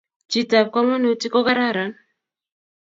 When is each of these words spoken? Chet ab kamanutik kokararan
Chet 0.29 0.51
ab 0.59 0.67
kamanutik 0.73 1.31
kokararan 1.33 1.91